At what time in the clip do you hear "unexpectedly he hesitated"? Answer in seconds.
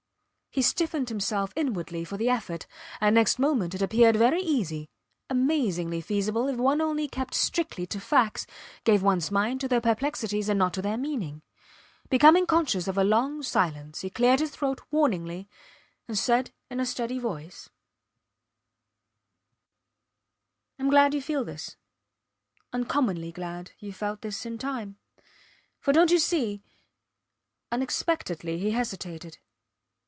27.71-29.37